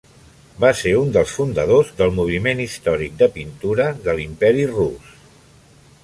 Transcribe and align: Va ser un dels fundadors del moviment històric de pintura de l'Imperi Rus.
Va 0.63 0.69
ser 0.77 0.93
un 0.99 1.09
dels 1.17 1.33
fundadors 1.39 1.91
del 1.99 2.15
moviment 2.19 2.63
històric 2.65 3.19
de 3.19 3.27
pintura 3.35 3.85
de 4.07 4.15
l'Imperi 4.21 4.65
Rus. 4.71 5.13